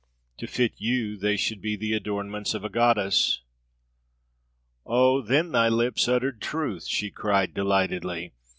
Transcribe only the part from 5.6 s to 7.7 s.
lips uttered truth!" she cried